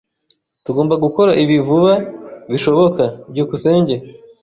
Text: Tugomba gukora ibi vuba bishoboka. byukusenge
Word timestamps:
Tugomba 0.65 0.95
gukora 1.03 1.31
ibi 1.43 1.57
vuba 1.67 1.93
bishoboka. 2.51 3.03
byukusenge 3.31 3.95